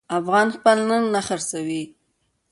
افغان 0.19 0.47
خپل 0.55 0.77
ننګ 0.89 1.05
نه 1.13 1.21
خرڅوي. 1.27 1.83